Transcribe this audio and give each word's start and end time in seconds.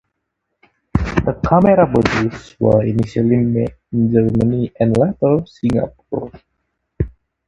The 0.95 1.39
camera 1.47 1.85
bodies 1.85 2.55
were 2.59 2.83
initially 2.83 3.35
made 3.35 3.75
in 3.91 4.11
Germany, 4.11 4.71
and 4.79 4.97
later, 4.97 5.45
Singapore. 5.45 6.31